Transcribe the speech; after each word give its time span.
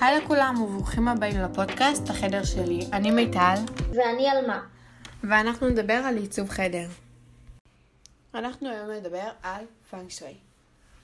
היי 0.00 0.20
לכולם 0.20 0.62
וברוכים 0.62 1.08
הבאים 1.08 1.40
לפודקאסט, 1.40 2.10
החדר 2.10 2.44
שלי. 2.44 2.80
אני 2.92 3.10
מיטל. 3.10 3.54
ואני 3.94 4.28
עלמה. 4.28 4.66
ואנחנו 5.24 5.68
נדבר 5.68 5.92
על 5.94 6.16
עיצוב 6.16 6.48
חדר. 6.48 6.88
אנחנו 8.34 8.68
היום 8.68 8.90
נדבר 8.90 9.28
על 9.42 9.64
פאנק 9.90 10.10
שווי. 10.10 10.34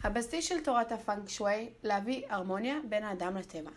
הבסיס 0.05 0.45
של 0.45 0.61
תורת 0.65 0.93
הפאנק 0.93 1.29
שווי 1.29 1.69
להביא 1.83 2.23
הרמוניה 2.29 2.75
בין 2.89 3.05
האדם 3.05 3.37
לטבע. 3.37 3.71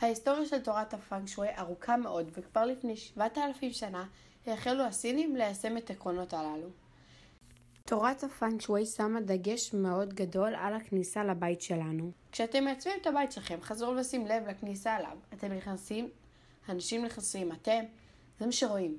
ההיסטוריה 0.00 0.46
של 0.46 0.58
תורת 0.58 0.94
הפאנק 0.94 1.28
שווי 1.28 1.48
ארוכה 1.58 1.96
מאוד, 1.96 2.30
וכבר 2.34 2.64
לפני 2.64 2.96
7,000 2.96 3.72
שנה 3.72 4.04
החלו 4.46 4.84
הסינים 4.84 5.36
ליישם 5.36 5.76
את 5.76 5.90
העקרונות 5.90 6.34
הללו. 6.34 6.68
תורת 7.84 8.24
שווי 8.58 8.86
שמה 8.86 9.20
דגש 9.20 9.74
מאוד 9.74 10.14
גדול 10.14 10.54
על 10.54 10.74
הכניסה 10.74 11.24
לבית 11.24 11.62
שלנו. 11.62 12.12
כשאתם 12.32 12.64
מעצבים 12.64 12.92
את 13.00 13.06
הבית 13.06 13.32
שלכם, 13.32 13.58
חזרו 13.62 13.94
לשים 13.94 14.26
לב 14.26 14.48
לכניסה 14.48 14.96
אליו. 14.96 15.18
אתם 15.34 15.52
נכנסים, 15.52 16.08
אנשים 16.68 17.04
נכנסים, 17.04 17.52
אתם, 17.52 17.84
זה 18.38 18.46
מה 18.46 18.52
שרואים. 18.52 18.98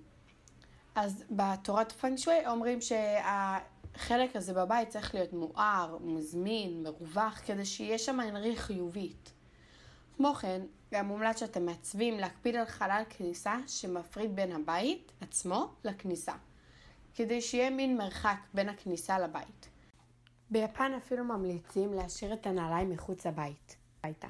אז 0.96 1.24
בתורת 1.32 1.94
שווי 2.18 2.48
אומרים 2.48 2.80
שהחלק 2.82 4.36
הזה 4.36 4.54
בבית 4.54 4.90
צריך 4.90 5.16
להיות 5.16 5.34
מואר, 5.34 5.98
מזמין, 6.02 6.84
מרווח, 6.84 7.42
כדי 7.46 7.66
שיהיה 7.66 7.98
שם 7.98 8.20
אנרגיה 8.20 8.56
חיובית. 8.56 9.32
כמו 10.18 10.34
כן, 10.34 10.62
גם 10.94 11.08
מומלץ 11.08 11.40
שאתם 11.40 11.66
מעצבים 11.66 12.20
להקפיד 12.20 12.56
על 12.56 12.66
חלל 12.66 13.04
כניסה 13.10 13.58
שמפריד 13.68 14.36
בין 14.36 14.52
הבית 14.52 15.12
עצמו 15.22 15.72
לכניסה. 15.84 16.34
כדי 17.16 17.42
שיהיה 17.42 17.70
מין 17.70 17.98
מרחק 17.98 18.38
בין 18.54 18.70
הכניסה 18.70 19.20
לבית. 19.20 19.70
ביפן 20.50 20.92
אפילו 20.98 21.24
ממליצים 21.24 21.94
להשאיר 21.94 22.34
את 22.34 22.48
הנעליים 22.48 22.90
מחוץ 22.90 23.28
לבית. 23.28 23.76
ביתה. 24.04 24.28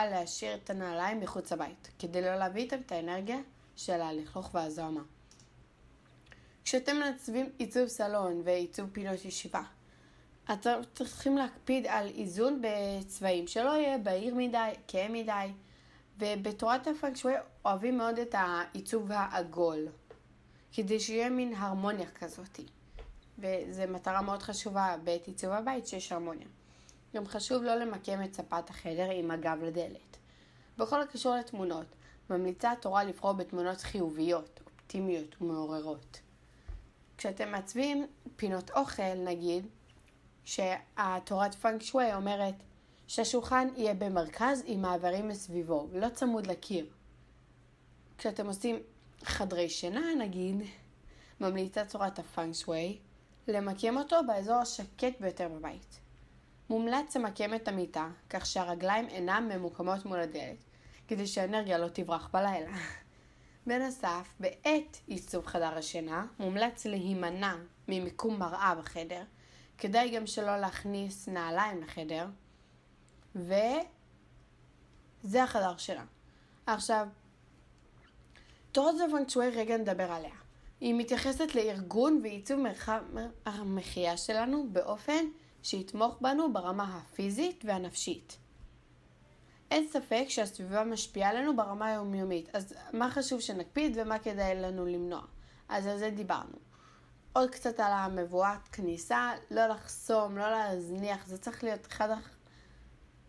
להשאיר 0.00 0.54
את 0.54 0.70
הנעליים 0.70 1.20
מחוץ 1.20 1.52
לבית, 1.52 1.90
כדי 1.98 2.22
לא 2.22 2.36
להביא 2.36 2.62
איתם 2.62 2.80
את 2.86 2.92
האנרגיה 2.92 3.38
של 3.76 4.00
הלכלוך 4.00 4.54
והזוהמה. 4.54 5.02
כשאתם 6.64 6.96
מעצבים 6.96 7.50
עיצוב 7.58 7.88
סלון 7.88 8.42
ועיצוב 8.44 8.90
פינות 8.92 9.24
ישיבה, 9.24 9.62
אתם 10.52 10.80
צריכים 10.94 11.36
להקפיד 11.36 11.86
על 11.86 12.08
איזון 12.08 12.62
בצבעים, 12.62 13.46
שלא 13.46 13.70
יהיה 13.70 13.98
בהיר 13.98 14.34
מדי, 14.34 14.70
כהה 14.88 15.08
מדי, 15.08 15.52
ובתורת 16.18 16.86
הפאנק 16.86 17.16
שווי 17.16 17.34
אוהבים 17.64 17.98
מאוד 17.98 18.18
את 18.18 18.34
העיצוב 18.38 19.12
העגול. 19.12 19.88
כדי 20.72 21.00
שיהיה 21.00 21.30
מין 21.30 21.54
הרמוניה 21.54 22.10
כזאת. 22.10 22.60
וזו 23.38 23.82
מטרה 23.88 24.22
מאוד 24.22 24.42
חשובה 24.42 24.96
בעת 25.04 25.26
עיצוב 25.26 25.50
הבית 25.50 25.86
שיש 25.86 26.12
הרמוניה. 26.12 26.46
גם 27.14 27.26
חשוב 27.26 27.62
לא 27.62 27.74
למקם 27.74 28.24
את 28.24 28.34
ספת 28.34 28.70
החדר 28.70 29.10
עם 29.10 29.30
הגב 29.30 29.58
לדלת. 29.62 30.16
בכל 30.78 31.00
הקשור 31.00 31.34
לתמונות, 31.36 31.86
ממליצה 32.30 32.72
התורה 32.72 33.04
לבחור 33.04 33.32
בתמונות 33.32 33.80
חיוביות, 33.80 34.60
אופטימיות 34.66 35.42
ומעוררות. 35.42 36.20
כשאתם 37.18 37.50
מעצבים 37.50 38.06
פינות 38.36 38.70
אוכל, 38.70 39.14
נגיד, 39.24 39.66
שהתורת 40.44 41.54
פאנק 41.54 41.82
שווי 41.82 42.14
אומרת 42.14 42.54
שהשולחן 43.06 43.68
יהיה 43.76 43.94
במרכז 43.94 44.62
עם 44.66 44.82
מעברים 44.82 45.28
מסביבו, 45.28 45.88
לא 45.92 46.08
צמוד 46.08 46.46
לקיר. 46.46 46.86
כשאתם 48.18 48.46
עושים 48.46 48.76
חדרי 49.24 49.68
שינה 49.68 50.14
נגיד, 50.18 50.62
ממליצה 51.40 51.84
צורת 51.84 52.18
הפאנג 52.18 52.54
שווי, 52.54 52.98
למקם 53.48 53.96
אותו 53.96 54.16
באזור 54.26 54.54
השקט 54.54 55.20
ביותר 55.20 55.48
בבית. 55.48 56.00
מומלץ 56.70 57.16
למקם 57.16 57.54
את 57.54 57.68
המיטה, 57.68 58.08
כך 58.30 58.46
שהרגליים 58.46 59.08
אינן 59.08 59.48
ממוקמות 59.52 60.04
מול 60.06 60.20
הדלת, 60.20 60.64
כדי 61.08 61.26
שהאנרגיה 61.26 61.78
לא 61.78 61.88
תברח 61.88 62.28
בלילה. 62.32 62.76
בנוסף, 63.66 64.34
בעת 64.40 65.00
עיצוב 65.06 65.46
חדר 65.46 65.78
השינה, 65.78 66.26
מומלץ 66.38 66.86
להימנע 66.86 67.56
ממיקום 67.88 68.38
מראה 68.38 68.74
בחדר, 68.74 69.22
כדאי 69.78 70.10
גם 70.10 70.26
שלא 70.26 70.56
להכניס 70.56 71.28
נעליים 71.28 71.82
לחדר, 71.82 72.26
וזה 73.34 73.82
החדר 75.42 75.76
שלה. 75.76 76.04
עכשיו, 76.66 77.06
תורת 78.72 78.96
זוונצ'ואי 78.98 79.50
רגע 79.50 79.76
נדבר 79.76 80.12
עליה. 80.12 80.34
היא 80.80 80.94
מתייחסת 80.94 81.54
לארגון 81.54 82.20
ועיצוב 82.22 82.60
מרחב 82.60 83.02
המחיה 83.46 84.16
שלנו 84.16 84.66
באופן 84.72 85.24
שיתמוך 85.62 86.16
בנו 86.20 86.52
ברמה 86.52 86.98
הפיזית 86.98 87.64
והנפשית. 87.64 88.36
אין 89.70 89.88
ספק 89.88 90.24
שהסביבה 90.28 90.84
משפיעה 90.84 91.30
עלינו 91.30 91.56
ברמה 91.56 91.86
היומיומית, 91.86 92.56
אז 92.56 92.74
מה 92.92 93.10
חשוב 93.10 93.40
שנקפיד 93.40 93.98
ומה 94.00 94.18
כדאי 94.18 94.54
לנו 94.54 94.86
למנוע? 94.86 95.22
אז 95.68 95.86
על 95.86 95.98
זה 95.98 96.10
דיברנו. 96.10 96.56
עוד 97.32 97.50
קצת 97.50 97.80
על 97.80 97.92
המבואת 97.92 98.68
כניסה, 98.72 99.30
לא 99.50 99.66
לחסום, 99.66 100.38
לא 100.38 100.50
להזניח, 100.50 101.26
זה 101.26 101.38
צריך 101.38 101.64
להיות 101.64 101.86
אחד 101.86 102.08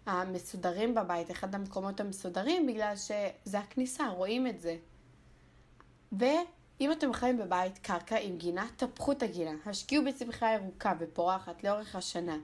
המסודרים 0.05 0.95
בבית, 0.95 1.31
אחד 1.31 1.55
המקומות 1.55 1.99
המסודרים, 1.99 2.67
בגלל 2.67 2.95
שזה 2.95 3.59
הכניסה, 3.59 4.07
רואים 4.07 4.47
את 4.47 4.61
זה. 4.61 4.77
ואם 6.19 6.91
אתם 6.91 7.13
חיים 7.13 7.37
בבית 7.37 7.77
קרקע 7.77 8.17
עם 8.17 8.37
גינה, 8.37 8.67
טפחו 8.77 9.11
את 9.11 9.23
הגינה. 9.23 9.51
השקיעו 9.65 10.05
בצמחייה 10.05 10.53
ירוקה 10.53 10.93
ופורחת 10.99 11.63
לאורך 11.63 11.95
השנה, 11.95 12.37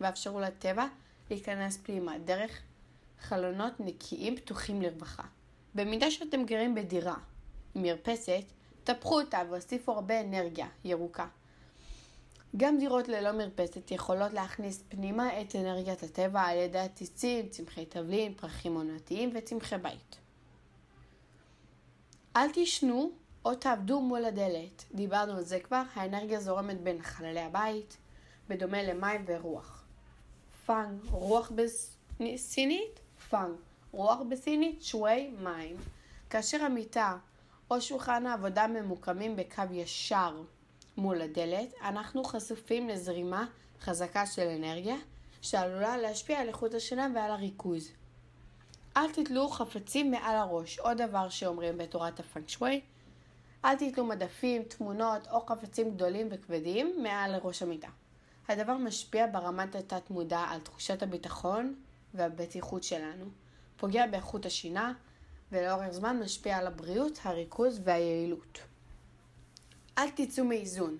ואפשרו 0.00 0.40
לטבע 0.40 0.86
להיכנס 1.30 1.76
פנימה 1.82 2.18
דרך 2.18 2.60
חלונות 3.20 3.72
נקיים 3.80 4.36
פתוחים 4.36 4.82
לרווחה. 4.82 5.22
במידה 5.74 6.10
שאתם 6.10 6.44
גרים 6.44 6.74
בדירה 6.74 7.16
עם 7.74 7.82
מרפסת, 7.82 8.44
טפחו 8.84 9.20
אותה 9.20 9.38
והוסיפו 9.50 9.92
הרבה 9.92 10.20
אנרגיה 10.20 10.66
ירוקה. 10.84 11.26
גם 12.56 12.78
דירות 12.78 13.08
ללא 13.08 13.32
מרפסת 13.32 13.90
יכולות 13.90 14.32
להכניס 14.32 14.82
פנימה 14.88 15.40
את 15.40 15.56
אנרגיית 15.56 16.02
הטבע 16.02 16.40
על 16.40 16.58
ידי 16.58 16.78
עציצים, 16.78 17.48
צמחי 17.48 17.86
תבלין, 17.86 18.34
פרחים 18.34 18.74
עונתיים 18.74 19.30
וצמחי 19.34 19.78
בית. 19.78 20.21
אל 22.36 22.52
תישנו 22.52 23.10
או 23.44 23.54
תעבדו 23.54 24.00
מול 24.00 24.24
הדלת. 24.24 24.84
דיברנו 24.94 25.32
על 25.32 25.42
זה 25.44 25.60
כבר, 25.60 25.82
האנרגיה 25.94 26.40
זורמת 26.40 26.80
בין 26.80 27.02
חללי 27.02 27.40
הבית, 27.40 27.96
בדומה 28.48 28.82
למים 28.82 29.24
ורוח. 29.26 29.84
פאנג, 30.66 31.00
רוח 31.10 31.52
בסינית, 32.20 33.00
פאנג, 33.30 33.54
רוח 33.92 34.20
בסינית, 34.28 34.82
שווי 34.82 35.30
מים. 35.42 35.76
כאשר 36.30 36.62
המיטה 36.62 37.16
או 37.70 37.80
שולחן 37.80 38.26
העבודה 38.26 38.66
ממוקמים 38.66 39.36
בקו 39.36 39.62
ישר 39.70 40.42
מול 40.96 41.22
הדלת, 41.22 41.74
אנחנו 41.82 42.24
חשופים 42.24 42.88
לזרימה 42.88 43.46
חזקה 43.80 44.26
של 44.26 44.48
אנרגיה, 44.48 44.96
שעלולה 45.42 45.96
להשפיע 45.96 46.40
על 46.40 46.48
איכות 46.48 46.74
השינה 46.74 47.08
ועל 47.14 47.30
הריכוז. 47.30 47.92
אל 48.96 49.12
תתלו 49.12 49.48
חפצים 49.48 50.10
מעל 50.10 50.36
הראש. 50.36 50.78
עוד 50.78 51.02
דבר 51.02 51.28
שאומרים 51.28 51.78
בתורת 51.78 52.20
שווי, 52.46 52.80
אל 53.64 53.76
תתלו 53.76 54.04
מדפים, 54.04 54.62
תמונות 54.62 55.28
או 55.30 55.46
חפצים 55.46 55.90
גדולים 55.90 56.28
וכבדים 56.30 57.02
מעל 57.02 57.32
לראש 57.32 57.62
המיטה. 57.62 57.88
הדבר 58.48 58.76
משפיע 58.76 59.26
ברמת 59.26 59.74
התת 59.74 60.10
מודע 60.10 60.38
על 60.38 60.60
תחושת 60.60 61.02
הביטחון 61.02 61.74
והבטיחות 62.14 62.82
שלנו, 62.82 63.24
פוגע 63.76 64.06
באיכות 64.06 64.46
השינה 64.46 64.92
ולאורך 65.52 65.90
זמן 65.90 66.20
משפיע 66.22 66.56
על 66.58 66.66
הבריאות, 66.66 67.18
הריכוז 67.22 67.80
והיעילות. 67.84 68.58
אל 69.98 70.10
תצאו 70.10 70.44
מאיזון. 70.44 70.98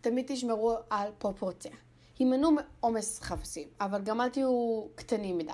תמיד 0.00 0.24
תשמרו 0.28 0.76
על 0.90 1.10
פרופורציה. 1.18 1.72
הימנעו 2.18 2.50
מעומס 2.50 3.20
חפצים, 3.20 3.68
אבל 3.80 4.02
גם 4.02 4.20
אל 4.20 4.28
תהיו 4.28 4.86
קטנים 4.94 5.38
מדי. 5.38 5.52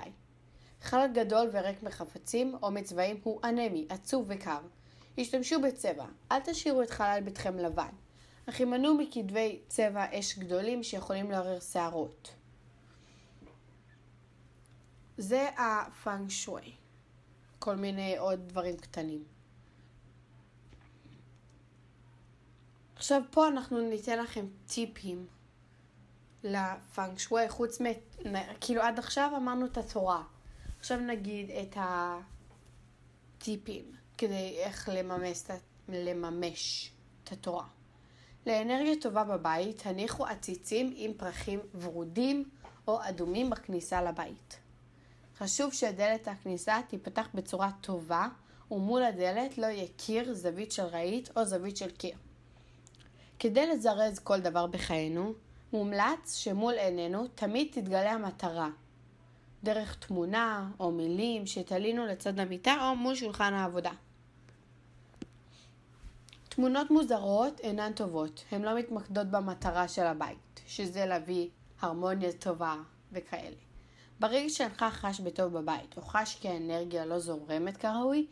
חלק 0.87 1.11
גדול 1.13 1.49
וריק 1.53 1.83
מחפצים 1.83 2.57
או 2.63 2.71
מצבעים 2.71 3.21
הוא 3.23 3.41
אנמי, 3.45 3.87
עצוב 3.89 4.27
וקר. 4.29 4.59
השתמשו 5.19 5.61
בצבע, 5.61 6.07
אל 6.33 6.41
תשאירו 6.41 6.83
את 6.83 6.91
חלל 6.91 7.21
ביתכם 7.25 7.59
לבן, 7.59 7.89
אך 8.49 8.59
הימנעו 8.59 8.95
מכתבי 8.95 9.61
צבע 9.69 10.19
אש 10.19 10.39
גדולים 10.39 10.83
שיכולים 10.83 11.31
לעורר 11.31 11.61
שערות. 11.61 12.35
זה 15.19 15.49
הפאנג 15.59 16.31
שווי. 16.31 16.73
כל 17.59 17.77
מיני 17.77 18.17
עוד 18.17 18.49
דברים 18.49 18.77
קטנים. 18.77 19.25
עכשיו 22.97 23.23
פה 23.31 23.49
אנחנו 23.49 23.81
ניתן 23.81 24.19
לכם 24.19 24.47
טיפים 24.67 25.27
לפאנג 26.45 27.19
שווי, 27.19 27.49
חוץ 27.49 27.81
מ... 27.81 27.85
כאילו 28.61 28.83
עד 28.83 28.99
עכשיו 28.99 29.33
אמרנו 29.37 29.67
את 29.67 29.79
התורה. 29.79 30.23
עכשיו 30.87 31.01
נגיד 31.01 31.51
את 31.51 31.77
הטיפים 33.37 33.85
כדי 34.19 34.57
איך 34.59 34.89
לממש, 34.93 35.43
לממש 35.89 36.91
את 37.25 37.33
התורה. 37.33 37.65
לאנרגיה 38.47 38.95
טובה 39.01 39.25
בבית, 39.25 39.83
הניחו 39.87 40.27
עציצים 40.27 40.93
עם 40.97 41.13
פרחים 41.17 41.61
ורודים 41.81 42.45
או 42.89 42.99
אדומים 43.03 43.51
בכניסה 43.51 44.03
לבית. 44.03 44.59
חשוב 45.39 45.73
שדלת 45.73 46.29
הכניסה 46.29 46.81
תיפתח 46.89 47.29
בצורה 47.35 47.71
טובה, 47.81 48.29
ומול 48.71 49.03
הדלת 49.03 49.59
לא 49.59 49.67
יהיה 49.67 49.89
קיר, 49.97 50.35
זווית 50.35 50.73
של 50.73 50.85
רהיט 50.85 51.29
או 51.37 51.45
זווית 51.45 51.77
של 51.77 51.91
קיר. 51.91 52.17
כדי 53.39 53.67
לזרז 53.67 54.19
כל 54.19 54.41
דבר 54.41 54.67
בחיינו, 54.67 55.33
מומלץ 55.73 56.35
שמול 56.35 56.75
עינינו 56.75 57.27
תמיד 57.35 57.69
תתגלה 57.73 58.13
המטרה, 58.13 58.69
דרך 59.67 59.95
תמונה 59.95 60.71
או 60.81 60.93
מילים 60.93 61.47
שתלינו 61.47 62.07
לצד 62.07 62.41
המיטה 62.41 62.77
או 62.81 62.97
מול 62.97 63.15
שולחן 63.15 63.55
העבודה. 63.55 63.91
תמונות 66.49 66.91
מוזרות 66.91 67.61
אינן 67.61 67.93
טובות, 67.93 68.45
הן 68.51 68.63
לא 68.63 68.79
מתמקדות 68.79 69.27
במטרה 69.27 69.89
של 69.89 70.07
הבית, 70.07 70.61
שזה 70.67 71.07
להביא 71.07 71.49
הרמוניה 71.81 72.33
טובה 72.33 72.77
וכאלה. 73.13 73.57
ברגע 74.21 74.49
שאינך 74.49 74.83
חש 74.83 75.21
בטוב 75.21 75.59
בבית, 75.59 75.97
או 75.97 76.03
חש 76.03 76.39
כי 76.41 76.49
האנרגיה 76.49 77.07
לא 77.07 77.19
זורמת 77.19 77.77
כראוי, 77.77 78.27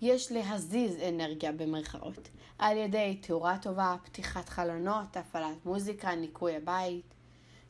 יש 0.00 0.32
להזיז 0.32 0.96
אנרגיה 1.08 1.52
במרכאות, 1.52 2.28
על 2.58 2.76
ידי 2.76 3.18
תאורה 3.22 3.58
טובה, 3.58 3.96
פתיחת 4.04 4.48
חלונות, 4.48 5.16
הפעלת 5.16 5.66
מוזיקה, 5.66 6.14
ניקוי 6.14 6.56
הבית. 6.56 7.13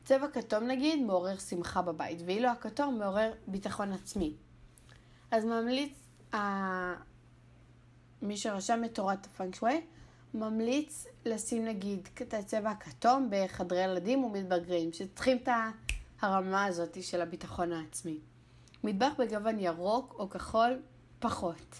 צבע 0.05 0.29
כתום 0.29 0.65
נגיד 0.65 1.03
מעורר 1.03 1.39
שמחה 1.39 1.83
בבית, 1.83 2.19
ואילו 2.27 2.49
הכתום 2.49 2.99
מעורר 2.99 3.33
ביטחון 3.47 3.93
עצמי. 3.93 4.35
אז 5.31 5.45
ממליץ, 5.45 5.93
אה, 6.35 6.95
מי 8.23 8.37
שרשם 8.37 8.85
את 8.85 8.95
תורת 8.95 9.27
הפנק 9.27 9.55
שווי, 9.55 9.81
ממליץ 10.35 11.07
לשים 11.25 11.65
נגיד 11.65 12.09
את 12.23 12.35
הצבע 12.35 12.71
הכתום 12.71 13.29
בחדרי 13.31 13.85
ילדים 13.85 14.25
ומתבגרים, 14.25 14.93
שצריכים 14.93 15.37
את 15.37 15.49
הרמה 16.21 16.65
הזאת 16.65 17.03
של 17.03 17.21
הביטחון 17.21 17.73
העצמי. 17.73 18.19
מטבח 18.85 19.13
בגוון 19.19 19.59
ירוק 19.59 20.15
או 20.19 20.31
כחול 20.31 20.83
פחות. 21.19 21.77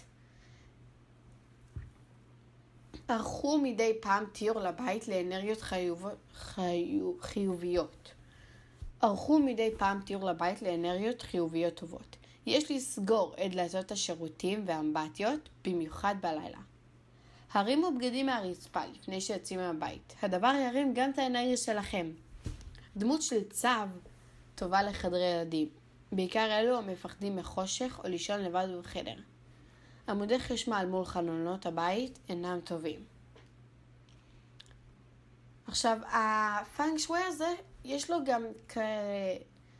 ערכו 3.07 3.57
מדי 3.57 3.93
פעם 4.01 4.25
טיור 4.31 4.59
לבית 4.59 5.07
לאנרגיות 5.07 5.61
חיוב... 5.61 6.05
חיוב... 6.33 7.21
חיוביות. 7.21 8.11
ערכו 9.01 9.39
מדי 9.39 9.69
פעם 9.77 10.01
טיור 10.01 10.25
לבית 10.25 10.61
לאנרגיות 10.61 11.21
חיוביות 11.21 11.73
טובות. 11.73 12.15
יש 12.45 12.71
לסגור 12.71 13.35
את 13.45 13.51
דלתות 13.51 13.91
השירותים 13.91 14.63
והאמבטיות, 14.67 15.49
במיוחד 15.65 16.15
בלילה. 16.21 16.57
הרימו 17.51 17.91
בגדים 17.97 18.25
מהרצפה 18.25 18.81
לפני 18.85 19.21
שיוצאים 19.21 19.59
מהבית. 19.59 20.15
הדבר 20.21 20.53
ירים 20.65 20.93
גם 20.93 21.11
את 21.11 21.19
האנרגיה 21.19 21.57
שלכם. 21.57 22.11
דמות 22.97 23.21
של 23.21 23.49
צו 23.49 23.67
טובה 24.55 24.83
לחדרי 24.83 25.25
ילדים, 25.25 25.69
בעיקר 26.11 26.59
אלו 26.59 26.77
המפחדים 26.77 27.35
מחושך 27.35 27.99
או 28.03 28.09
לישון 28.09 28.39
לבד 28.39 28.67
בחדר. 28.79 29.15
עמודי 30.09 30.39
חשמל 30.39 30.85
מול 30.89 31.05
חלונות 31.05 31.65
הבית 31.65 32.19
אינם 32.29 32.59
טובים. 32.63 32.99
עכשיו, 35.67 35.97
הפאנג 36.11 36.97
שווי 36.97 37.19
הזה, 37.27 37.53
יש 37.83 38.09
לו 38.11 38.17
גם 38.25 38.43
כאלה, 38.67 39.37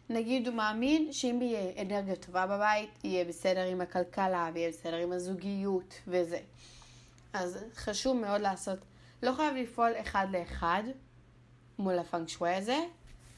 נגיד 0.10 0.48
הוא 0.48 0.56
מאמין 0.56 1.13
שאם 1.13 1.39
יהיה 1.42 1.81
אנרגיה 1.81 2.16
טובה 2.16 2.48
בבית, 2.48 2.89
יהיה 3.04 3.25
בסדר 3.25 3.63
עם 3.63 3.81
הכלכלה, 3.81 4.50
ויהיה 4.54 4.69
בסדר 4.69 4.95
עם 4.95 5.12
הזוגיות 5.12 5.94
וזה. 6.07 6.39
אז 7.33 7.66
חשוב 7.75 8.18
מאוד 8.18 8.42
לעשות, 8.42 8.80
לא 9.24 9.33
חייב 9.33 9.56
לפעול 9.56 9.92
אחד 10.01 10.27
לאחד 10.31 10.83
מול 11.80 12.00
הפאנג 12.00 12.27
שווי 12.27 12.56
הזה, 12.56 12.77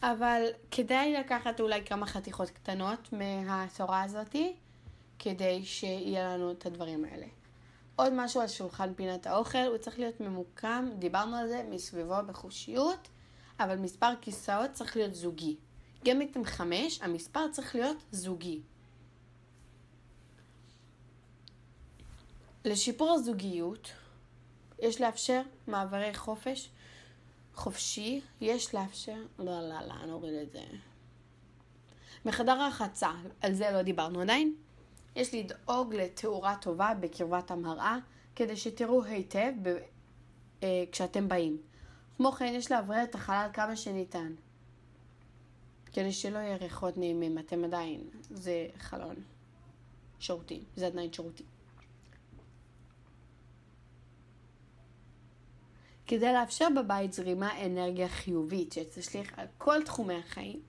אבל 0.04 0.44
כדאי 0.72 1.13
לקחת 1.13 1.60
אולי 1.60 1.86
כמה 1.86 2.06
חתיכות 2.06 2.50
קטנות 2.50 3.13
מהתורה 3.13 4.04
הזאתי, 4.04 4.56
כדי 5.19 5.65
שיהיה 5.65 6.37
לנו 6.37 6.51
את 6.51 6.65
הדברים 6.65 7.05
האלה. 7.05 7.25
עוד 7.95 8.13
משהו 8.13 8.41
על 8.41 8.47
שולחן 8.47 8.93
פינת 8.93 9.27
האוכל, 9.27 9.57
הוא 9.57 9.77
צריך 9.77 9.99
להיות 9.99 10.21
ממוקם, 10.21 10.89
דיברנו 10.99 11.35
על 11.35 11.47
זה 11.47 11.63
מסביבו 11.69 12.15
בחושיות, 12.27 13.07
אבל 13.59 13.75
מספר 13.75 14.13
כיסאות 14.21 14.71
צריך 14.71 14.97
להיות 14.97 15.15
זוגי. 15.15 15.55
גם 16.05 16.21
אם 16.21 16.27
אתם 16.31 16.45
חמש, 16.45 17.01
המספר 17.01 17.47
צריך 17.51 17.75
להיות 17.75 17.97
זוגי. 18.11 18.61
לשיפור 22.65 23.11
הזוגיות, 23.11 23.91
יש 24.79 25.01
לאפשר 25.01 25.41
מעברי 25.67 26.13
חופש 26.13 26.69
חופשי, 27.53 28.21
יש 28.41 28.75
לאפשר, 28.75 29.23
לא, 29.39 29.69
לא, 29.69 29.81
לא, 29.87 30.05
נוריד 30.05 30.33
את 30.33 30.51
זה. 30.51 30.63
מחדר 32.25 32.51
הרחצה, 32.51 33.11
על 33.41 33.53
זה 33.53 33.71
לא 33.71 33.81
דיברנו 33.81 34.21
עדיין. 34.21 34.55
יש 35.17 35.33
לדאוג 35.33 35.95
לתאורה 35.95 36.55
טובה 36.61 36.93
בקרבת 36.99 37.51
המראה, 37.51 37.97
כדי 38.35 38.57
שתראו 38.57 39.03
היטב 39.03 39.51
ב... 39.61 39.77
אה, 40.63 40.83
כשאתם 40.91 41.27
באים. 41.27 41.57
כמו 42.17 42.31
כן, 42.31 42.53
יש 42.55 42.71
לאוורר 42.71 43.03
את 43.03 43.15
החלל 43.15 43.49
כמה 43.53 43.75
שניתן. 43.75 44.33
כדי 45.93 46.11
שלא 46.11 46.37
יהיה 46.37 46.57
ריחות 46.57 46.97
נעימים, 46.97 47.39
אתם 47.39 47.63
עדיין, 47.63 48.01
זה 48.21 48.67
חלון 48.77 49.15
שירותים, 50.19 50.63
זה 50.75 50.87
עדיין 50.87 51.13
שירותים. 51.13 51.45
כדי 56.07 56.33
לאפשר 56.33 56.67
בבית 56.75 57.13
זרימה 57.13 57.65
אנרגיה 57.65 58.09
חיובית 58.09 58.71
שתשליך 58.71 59.39
על 59.39 59.47
כל 59.57 59.83
תחומי 59.83 60.15
החיים, 60.15 60.61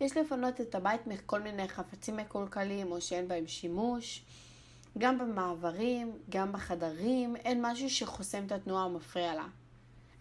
יש 0.00 0.16
לפנות 0.16 0.60
את 0.60 0.74
הבית 0.74 1.06
מכל 1.06 1.40
מיני 1.40 1.68
חפצים 1.68 2.16
מקולקלים 2.16 2.92
או 2.92 3.00
שאין 3.00 3.28
בהם 3.28 3.46
שימוש. 3.46 4.22
גם 4.98 5.18
במעברים, 5.18 6.18
גם 6.30 6.52
בחדרים, 6.52 7.36
אין 7.36 7.58
משהו 7.62 7.90
שחוסם 7.90 8.46
את 8.46 8.52
התנועה 8.52 8.84
או 8.84 8.90
מפריע 8.90 9.34
לה. 9.34 9.46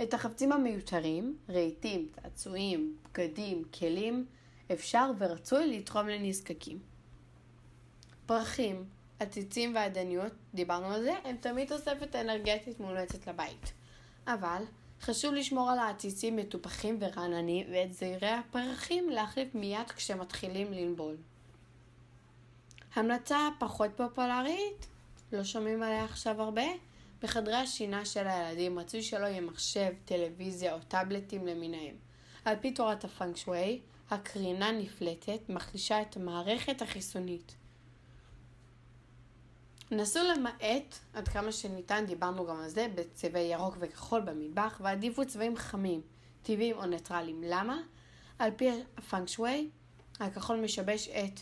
את 0.02 0.14
החפצים 0.14 0.52
המיותרים, 0.52 1.38
רהיטים, 1.50 2.08
צעצועים, 2.16 2.98
בגדים, 3.14 3.64
כלים, 3.80 4.26
אפשר 4.72 5.12
ורצוי 5.18 5.78
לתרום 5.78 6.08
לנזקקים. 6.08 6.80
פרחים, 8.26 8.86
עציצים 9.20 9.76
ועדניות, 9.76 10.34
דיברנו 10.54 10.86
על 10.86 11.04
זה, 11.04 11.14
הם 11.24 11.36
תמיד 11.40 11.68
תוספת 11.68 12.16
אנרגטית 12.16 12.80
מומלצת 12.80 13.28
לבית. 13.28 13.74
אבל 14.28 14.64
חשוב 15.02 15.34
לשמור 15.34 15.70
על 15.72 15.80
העציצים 15.80 16.36
מטופחים 16.36 16.98
ורעננים 17.00 17.68
ואת 17.72 17.94
זעירי 17.94 18.30
הפרחים 18.30 19.10
להחליף 19.10 19.56
מיד 19.56 19.92
כשמתחילים 19.96 20.74
לנבול. 20.74 21.18
המלצה 22.94 23.38
פחות 23.60 23.92
פופולרית, 23.96 24.88
לא 25.32 25.44
שומעים 25.44 25.84
עליה 25.84 26.04
עכשיו 26.04 26.42
הרבה, 26.42 26.66
בחדרי 27.22 27.56
השינה 27.56 28.06
של 28.06 28.28
הילדים 28.28 28.80
רצוי 28.80 29.02
שלא 29.02 29.26
יהיה 29.26 29.42
מחשב, 29.42 29.94
טלוויזיה 30.06 30.74
או 30.74 30.80
טאבלטים 30.88 31.48
למיניהם. 31.48 31.96
על 32.46 32.56
פי 32.62 32.72
תורת 32.72 33.04
הפאנג 33.04 33.38
שווי, 33.38 33.80
הקרינה 34.10 34.72
נפלטת 34.72 35.50
מחלישה 35.50 36.02
את 36.02 36.18
המערכת 36.18 36.82
החיסונית. 36.82 37.56
נסו 39.92 40.20
למעט 40.24 40.96
עד 41.14 41.28
כמה 41.28 41.52
שניתן, 41.52 42.06
דיברנו 42.06 42.46
גם 42.46 42.60
על 42.60 42.70
זה, 42.70 42.88
בצבעי 42.96 43.44
ירוק 43.44 43.76
וכחול 43.80 44.22
במטבח, 44.22 44.82
ועדיפו 44.84 45.26
צבעים 45.26 45.58
חמים, 45.58 46.02
טבעיים 46.44 46.76
או 46.76 46.86
ניטרליים. 46.86 47.44
למה? 47.44 47.82
על 48.40 48.52
פי 48.56 48.70
הפאנג 48.98 49.28
שווי, 49.28 49.70
הכחול 50.20 50.60
משבש 50.60 51.08
את 51.08 51.40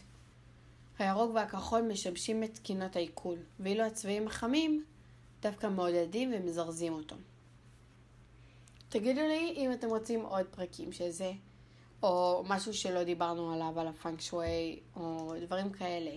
הירוק 1.00 1.32
והכחול 1.36 1.82
משבשים 1.82 2.44
את 2.44 2.54
תקינות 2.54 2.96
העיכול, 2.96 3.38
ואילו 3.60 3.84
הצבעים 3.84 4.28
החמים 4.28 4.86
דווקא 5.42 5.68
מעודדים 5.68 6.34
ומזרזים 6.36 6.94
אותו. 6.94 7.16
תגידו 8.90 9.22
לי 9.22 9.54
אם 9.58 9.72
אתם 9.72 9.88
רוצים 9.90 10.22
עוד 10.22 10.46
פרקים 10.46 10.92
של 10.92 11.10
זה, 11.10 11.32
או 12.04 12.44
משהו 12.48 12.74
שלא 12.74 13.04
דיברנו 13.04 13.54
עליו, 13.54 13.80
על 13.80 13.88
הפאנק 13.88 14.22
שווי, 14.22 14.80
או 14.96 15.34
דברים 15.42 15.72
כאלה. 15.72 16.12